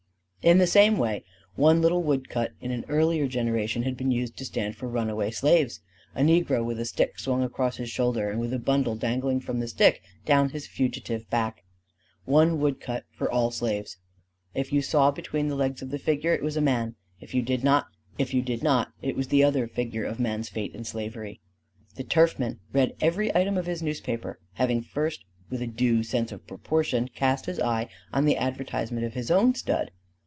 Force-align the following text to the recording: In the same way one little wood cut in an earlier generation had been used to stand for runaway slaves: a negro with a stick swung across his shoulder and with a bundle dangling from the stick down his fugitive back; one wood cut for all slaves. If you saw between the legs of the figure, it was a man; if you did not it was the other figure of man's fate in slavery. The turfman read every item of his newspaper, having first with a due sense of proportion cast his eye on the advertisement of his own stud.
In 0.43 0.57
the 0.57 0.65
same 0.65 0.97
way 0.97 1.23
one 1.53 1.83
little 1.83 2.01
wood 2.01 2.27
cut 2.27 2.53
in 2.61 2.71
an 2.71 2.83
earlier 2.89 3.27
generation 3.27 3.83
had 3.83 3.95
been 3.95 4.09
used 4.09 4.35
to 4.37 4.45
stand 4.45 4.75
for 4.75 4.87
runaway 4.87 5.29
slaves: 5.29 5.81
a 6.15 6.21
negro 6.23 6.65
with 6.65 6.79
a 6.79 6.85
stick 6.85 7.19
swung 7.19 7.43
across 7.43 7.77
his 7.77 7.91
shoulder 7.91 8.27
and 8.31 8.39
with 8.39 8.51
a 8.51 8.57
bundle 8.57 8.95
dangling 8.95 9.39
from 9.41 9.59
the 9.59 9.67
stick 9.67 10.01
down 10.25 10.49
his 10.49 10.65
fugitive 10.65 11.29
back; 11.29 11.63
one 12.25 12.59
wood 12.59 12.79
cut 12.79 13.03
for 13.11 13.29
all 13.31 13.51
slaves. 13.51 13.97
If 14.55 14.73
you 14.73 14.81
saw 14.81 15.11
between 15.11 15.47
the 15.47 15.53
legs 15.53 15.83
of 15.83 15.91
the 15.91 15.99
figure, 15.99 16.33
it 16.33 16.41
was 16.41 16.57
a 16.57 16.59
man; 16.61 16.95
if 17.19 17.35
you 17.35 17.43
did 17.43 17.63
not 17.63 17.89
it 18.17 19.15
was 19.15 19.27
the 19.27 19.43
other 19.43 19.67
figure 19.67 20.05
of 20.05 20.19
man's 20.19 20.49
fate 20.49 20.73
in 20.73 20.85
slavery. 20.85 21.39
The 21.97 22.03
turfman 22.03 22.59
read 22.73 22.95
every 22.99 23.29
item 23.37 23.59
of 23.59 23.67
his 23.67 23.83
newspaper, 23.83 24.39
having 24.53 24.81
first 24.81 25.23
with 25.51 25.61
a 25.61 25.67
due 25.67 26.01
sense 26.01 26.31
of 26.31 26.47
proportion 26.47 27.09
cast 27.09 27.45
his 27.45 27.59
eye 27.59 27.89
on 28.11 28.25
the 28.25 28.37
advertisement 28.37 29.05
of 29.05 29.13
his 29.13 29.29
own 29.29 29.53
stud. 29.53 29.91